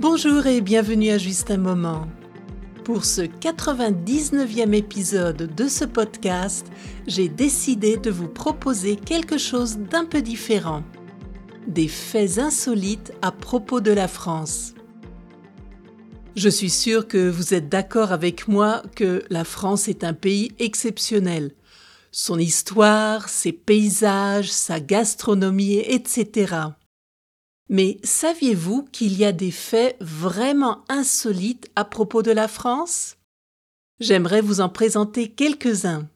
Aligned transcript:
Bonjour 0.00 0.46
et 0.46 0.60
bienvenue 0.60 1.10
à 1.10 1.18
Juste 1.18 1.50
un 1.50 1.56
moment. 1.56 2.06
Pour 2.84 3.04
ce 3.04 3.22
99e 3.22 4.72
épisode 4.72 5.52
de 5.56 5.66
ce 5.66 5.84
podcast, 5.84 6.68
j'ai 7.08 7.28
décidé 7.28 7.96
de 7.96 8.08
vous 8.08 8.28
proposer 8.28 8.94
quelque 8.94 9.38
chose 9.38 9.76
d'un 9.76 10.04
peu 10.04 10.22
différent. 10.22 10.84
Des 11.66 11.88
faits 11.88 12.38
insolites 12.38 13.12
à 13.22 13.32
propos 13.32 13.80
de 13.80 13.90
la 13.90 14.06
France. 14.06 14.72
Je 16.36 16.48
suis 16.48 16.70
sûre 16.70 17.08
que 17.08 17.28
vous 17.28 17.52
êtes 17.52 17.68
d'accord 17.68 18.12
avec 18.12 18.46
moi 18.46 18.84
que 18.94 19.24
la 19.30 19.42
France 19.42 19.88
est 19.88 20.04
un 20.04 20.14
pays 20.14 20.52
exceptionnel. 20.60 21.50
Son 22.12 22.38
histoire, 22.38 23.28
ses 23.28 23.50
paysages, 23.50 24.52
sa 24.52 24.78
gastronomie, 24.78 25.78
etc. 25.78 26.54
Mais 27.68 27.98
saviez-vous 28.02 28.84
qu'il 28.92 29.16
y 29.16 29.24
a 29.24 29.32
des 29.32 29.50
faits 29.50 29.96
vraiment 30.00 30.84
insolites 30.88 31.70
à 31.76 31.84
propos 31.84 32.22
de 32.22 32.30
la 32.30 32.48
France? 32.48 33.16
J'aimerais 34.00 34.40
vous 34.40 34.60
en 34.60 34.68
présenter 34.68 35.30
quelques-uns. 35.30 36.08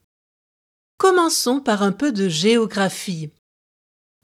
Commençons 0.99 1.61
par 1.61 1.83
un 1.83 1.93
peu 1.93 2.13
de 2.13 2.29
géographie. 2.29 3.31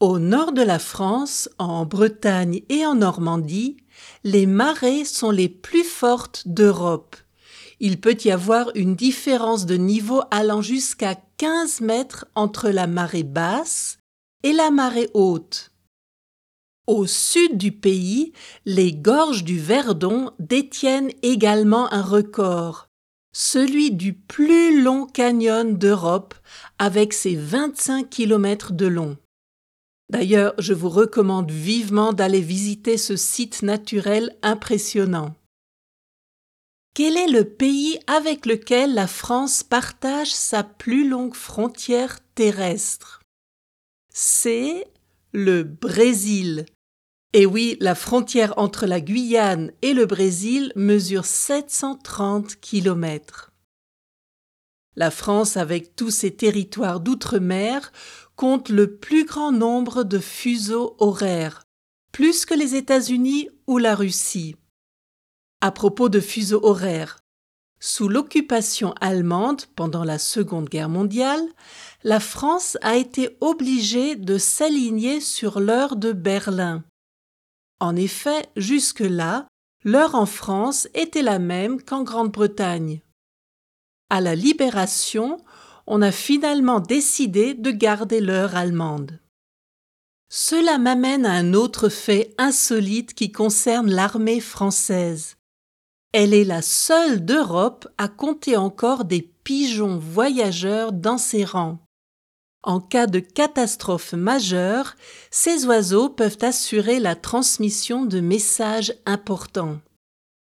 Au 0.00 0.20
nord 0.20 0.52
de 0.52 0.62
la 0.62 0.78
France, 0.78 1.50
en 1.58 1.84
Bretagne 1.84 2.62
et 2.68 2.86
en 2.86 2.94
Normandie, 2.94 3.76
les 4.22 4.46
marées 4.46 5.04
sont 5.04 5.32
les 5.32 5.48
plus 5.48 5.82
fortes 5.82 6.46
d'Europe. 6.46 7.16
Il 7.80 8.00
peut 8.00 8.16
y 8.24 8.30
avoir 8.30 8.70
une 8.76 8.94
différence 8.94 9.66
de 9.66 9.74
niveau 9.74 10.22
allant 10.30 10.62
jusqu'à 10.62 11.16
15 11.36 11.80
mètres 11.80 12.26
entre 12.34 12.70
la 12.70 12.86
marée 12.86 13.24
basse 13.24 13.98
et 14.44 14.52
la 14.52 14.70
marée 14.70 15.10
haute. 15.14 15.67
Au 16.88 17.06
sud 17.06 17.58
du 17.58 17.70
pays, 17.70 18.32
les 18.64 18.94
gorges 18.94 19.44
du 19.44 19.60
Verdon 19.60 20.32
détiennent 20.38 21.10
également 21.20 21.92
un 21.92 22.00
record, 22.00 22.88
celui 23.30 23.90
du 23.90 24.14
plus 24.14 24.82
long 24.82 25.04
canyon 25.04 25.76
d'Europe 25.76 26.34
avec 26.78 27.12
ses 27.12 27.36
25 27.36 28.08
km 28.08 28.72
de 28.72 28.86
long. 28.86 29.18
D'ailleurs, 30.08 30.54
je 30.56 30.72
vous 30.72 30.88
recommande 30.88 31.50
vivement 31.50 32.14
d'aller 32.14 32.40
visiter 32.40 32.96
ce 32.96 33.16
site 33.16 33.60
naturel 33.60 34.34
impressionnant. 34.40 35.34
Quel 36.94 37.18
est 37.18 37.30
le 37.30 37.44
pays 37.44 37.98
avec 38.06 38.46
lequel 38.46 38.94
la 38.94 39.06
France 39.06 39.62
partage 39.62 40.32
sa 40.32 40.64
plus 40.64 41.06
longue 41.06 41.34
frontière 41.34 42.18
terrestre? 42.34 43.20
C'est 44.10 44.86
le 45.32 45.62
Brésil, 45.62 46.64
et 47.34 47.44
oui, 47.44 47.76
la 47.80 47.94
frontière 47.94 48.54
entre 48.56 48.86
la 48.86 49.00
Guyane 49.00 49.72
et 49.82 49.92
le 49.92 50.06
Brésil 50.06 50.72
mesure 50.76 51.26
730 51.26 52.56
kilomètres. 52.56 53.52
La 54.96 55.10
France, 55.10 55.56
avec 55.56 55.94
tous 55.94 56.10
ses 56.10 56.34
territoires 56.34 57.00
d'outre-mer, 57.00 57.92
compte 58.34 58.70
le 58.70 58.96
plus 58.96 59.24
grand 59.24 59.52
nombre 59.52 60.04
de 60.04 60.18
fuseaux 60.18 60.96
horaires, 60.98 61.64
plus 62.12 62.46
que 62.46 62.54
les 62.54 62.74
États-Unis 62.74 63.48
ou 63.66 63.78
la 63.78 63.94
Russie. 63.94 64.56
À 65.60 65.70
propos 65.70 66.08
de 66.08 66.20
fuseaux 66.20 66.64
horaires, 66.64 67.18
sous 67.80 68.08
l'occupation 68.08 68.92
allemande 69.00 69.62
pendant 69.76 70.02
la 70.02 70.18
Seconde 70.18 70.68
Guerre 70.68 70.88
mondiale, 70.88 71.46
la 72.02 72.18
France 72.18 72.76
a 72.82 72.96
été 72.96 73.36
obligée 73.40 74.16
de 74.16 74.38
s'aligner 74.38 75.20
sur 75.20 75.60
l'heure 75.60 75.94
de 75.94 76.12
Berlin. 76.12 76.82
En 77.80 77.94
effet, 77.96 78.48
jusque-là, 78.56 79.46
l'heure 79.84 80.14
en 80.14 80.26
France 80.26 80.88
était 80.94 81.22
la 81.22 81.38
même 81.38 81.80
qu'en 81.82 82.02
Grande-Bretagne. 82.02 83.00
À 84.10 84.20
la 84.20 84.34
Libération, 84.34 85.38
on 85.86 86.02
a 86.02 86.12
finalement 86.12 86.80
décidé 86.80 87.54
de 87.54 87.70
garder 87.70 88.20
l'heure 88.20 88.56
allemande. 88.56 89.20
Cela 90.30 90.76
m'amène 90.76 91.24
à 91.24 91.32
un 91.32 91.54
autre 91.54 91.88
fait 91.88 92.34
insolite 92.36 93.14
qui 93.14 93.32
concerne 93.32 93.90
l'armée 93.90 94.40
française. 94.40 95.36
Elle 96.12 96.34
est 96.34 96.44
la 96.44 96.62
seule 96.62 97.24
d'Europe 97.24 97.88
à 97.96 98.08
compter 98.08 98.56
encore 98.56 99.04
des 99.04 99.22
pigeons 99.22 99.98
voyageurs 99.98 100.92
dans 100.92 101.18
ses 101.18 101.44
rangs. 101.44 101.78
En 102.62 102.80
cas 102.80 103.06
de 103.06 103.20
catastrophe 103.20 104.12
majeure, 104.12 104.96
ces 105.30 105.66
oiseaux 105.66 106.08
peuvent 106.08 106.38
assurer 106.42 106.98
la 106.98 107.14
transmission 107.14 108.04
de 108.04 108.20
messages 108.20 108.94
importants. 109.06 109.80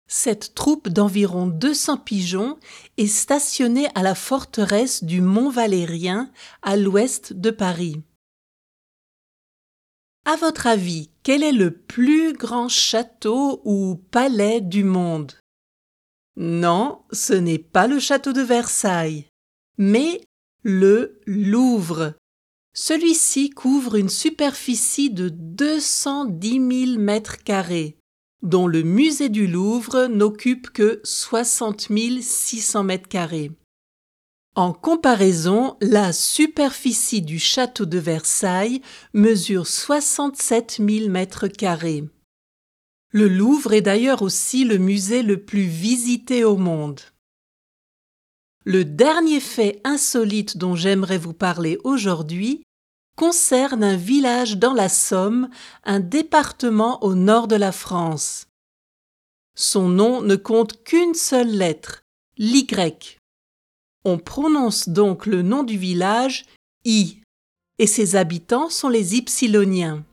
Cette 0.07 0.53
troupe 0.53 0.89
d'environ 0.89 1.47
200 1.47 1.97
pigeons 1.97 2.59
est 2.97 3.07
stationnée 3.07 3.87
à 3.95 4.03
la 4.03 4.15
forteresse 4.15 5.03
du 5.03 5.21
Mont 5.21 5.49
Valérien, 5.49 6.29
à 6.61 6.75
l'ouest 6.75 7.33
de 7.33 7.51
Paris. 7.51 8.01
À 10.25 10.35
votre 10.35 10.67
avis, 10.67 11.09
quel 11.23 11.41
est 11.41 11.53
le 11.53 11.71
plus 11.71 12.33
grand 12.33 12.69
château 12.69 13.61
ou 13.65 13.95
palais 14.11 14.61
du 14.61 14.83
monde? 14.83 15.33
Non, 16.35 17.01
ce 17.11 17.33
n'est 17.33 17.59
pas 17.59 17.87
le 17.87 17.99
château 17.99 18.33
de 18.33 18.41
Versailles, 18.41 19.27
mais 19.77 20.21
le 20.63 21.19
Louvre. 21.25 22.13
Celui-ci 22.73 23.49
couvre 23.49 23.95
une 23.95 24.09
superficie 24.09 25.09
de 25.09 25.27
210 25.27 26.85
000 26.87 26.99
mètres 26.99 27.43
carrés, 27.43 27.97
dont 28.41 28.67
le 28.67 28.81
musée 28.81 29.27
du 29.27 29.45
Louvre 29.45 30.07
n'occupe 30.07 30.69
que 30.69 31.01
60 31.03 31.89
600 32.21 32.83
mètres 32.85 33.09
carrés. 33.09 33.51
En 34.55 34.71
comparaison, 34.71 35.75
la 35.81 36.13
superficie 36.13 37.21
du 37.21 37.39
château 37.39 37.85
de 37.85 37.99
Versailles 37.99 38.81
mesure 39.13 39.67
67 39.67 40.79
000 40.79 41.09
mètres 41.09 41.47
carrés. 41.47 42.05
Le 43.09 43.27
Louvre 43.27 43.73
est 43.73 43.81
d'ailleurs 43.81 44.21
aussi 44.21 44.63
le 44.63 44.77
musée 44.77 45.23
le 45.23 45.43
plus 45.43 45.65
visité 45.65 46.45
au 46.45 46.55
monde. 46.55 47.01
Le 48.65 48.85
dernier 48.85 49.41
fait 49.41 49.81
insolite 49.83 50.57
dont 50.57 50.75
j'aimerais 50.75 51.17
vous 51.17 51.33
parler 51.33 51.77
aujourd'hui 51.83 52.63
concerne 53.17 53.83
un 53.83 53.97
village 53.97 54.57
dans 54.57 54.73
la 54.73 54.89
Somme, 54.89 55.49
un 55.83 55.99
département 55.99 57.03
au 57.03 57.13
nord 57.13 57.47
de 57.47 57.55
la 57.55 57.71
France. 57.71 58.47
Son 59.55 59.89
nom 59.89 60.21
ne 60.21 60.35
compte 60.35 60.83
qu'une 60.83 61.13
seule 61.13 61.51
lettre, 61.51 62.03
l'Y. 62.37 62.65
On 64.05 64.17
prononce 64.17 64.89
donc 64.89 65.25
le 65.25 65.41
nom 65.41 65.63
du 65.63 65.77
village 65.77 66.45
I, 66.85 67.21
et 67.79 67.87
ses 67.87 68.15
habitants 68.15 68.69
sont 68.69 68.89
les 68.89 69.15
Ypsiloniens. 69.15 70.03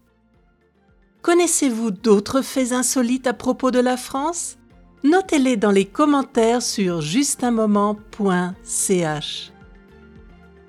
Connaissez-vous 1.23 1.91
d'autres 1.91 2.43
faits 2.43 2.73
insolites 2.73 3.27
à 3.27 3.35
propos 3.35 3.71
de 3.71 3.79
la 3.79 3.97
France? 3.97 4.57
Notez-les 5.03 5.57
dans 5.57 5.71
les 5.71 5.87
commentaires 5.87 6.61
sur 6.61 7.01
justunmoment.ch. 7.01 9.53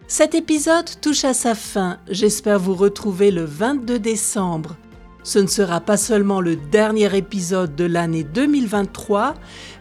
Cet 0.07 0.35
épisode 0.35 0.89
touche 1.01 1.25
à 1.25 1.33
sa 1.33 1.53
fin. 1.53 1.97
J'espère 2.09 2.57
vous 2.57 2.73
retrouver 2.73 3.29
le 3.29 3.43
22 3.43 3.99
décembre. 3.99 4.77
Ce 5.23 5.37
ne 5.37 5.47
sera 5.47 5.81
pas 5.81 5.97
seulement 5.97 6.39
le 6.39 6.55
dernier 6.55 7.13
épisode 7.15 7.75
de 7.75 7.83
l'année 7.83 8.23
2023, 8.23 9.33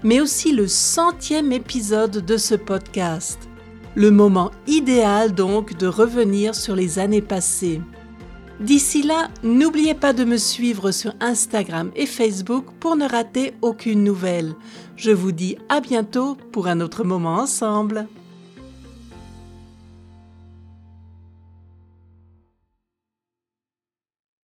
mais 0.02 0.20
aussi 0.20 0.52
le 0.52 0.66
centième 0.66 1.52
épisode 1.52 2.24
de 2.24 2.36
ce 2.36 2.56
podcast. 2.56 3.38
Le 3.94 4.10
moment 4.10 4.50
idéal 4.66 5.32
donc 5.32 5.76
de 5.76 5.86
revenir 5.86 6.56
sur 6.56 6.74
les 6.74 6.98
années 6.98 7.22
passées. 7.22 7.80
D'ici 8.60 9.02
là, 9.02 9.28
n'oubliez 9.42 9.94
pas 9.94 10.12
de 10.12 10.24
me 10.24 10.36
suivre 10.36 10.90
sur 10.90 11.14
Instagram 11.20 11.90
et 11.96 12.04
Facebook 12.04 12.66
pour 12.78 12.94
ne 12.94 13.08
rater 13.08 13.54
aucune 13.62 14.04
nouvelle. 14.04 14.54
Je 14.96 15.10
vous 15.10 15.32
dis 15.32 15.56
à 15.70 15.80
bientôt 15.80 16.36
pour 16.52 16.66
un 16.66 16.80
autre 16.80 17.02
moment 17.02 17.36
ensemble. 17.36 18.06